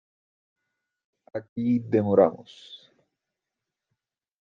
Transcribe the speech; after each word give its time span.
aquí 1.39 1.77
demoramos. 1.79 2.51